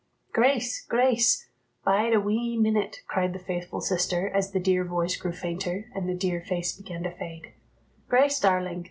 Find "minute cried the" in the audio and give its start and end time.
2.57-3.37